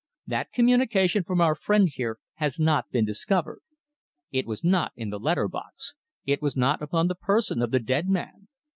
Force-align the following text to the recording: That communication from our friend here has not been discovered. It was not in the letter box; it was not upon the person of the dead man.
That 0.25 0.51
communication 0.51 1.23
from 1.23 1.41
our 1.41 1.53
friend 1.53 1.87
here 1.87 2.17
has 2.37 2.59
not 2.59 2.89
been 2.89 3.05
discovered. 3.05 3.61
It 4.31 4.47
was 4.47 4.63
not 4.63 4.93
in 4.95 5.11
the 5.11 5.19
letter 5.19 5.47
box; 5.47 5.93
it 6.25 6.41
was 6.41 6.57
not 6.57 6.81
upon 6.81 7.07
the 7.07 7.13
person 7.13 7.61
of 7.61 7.69
the 7.69 7.79
dead 7.79 8.09
man. 8.09 8.47